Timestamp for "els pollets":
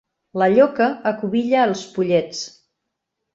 1.67-2.41